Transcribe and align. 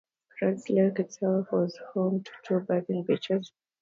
Reeds 0.41 0.67
Lake 0.67 0.97
itself 0.97 1.51
was 1.51 1.77
home 1.93 2.23
to 2.23 2.31
two 2.43 2.59
bathing 2.61 3.03
beaches. 3.03 3.51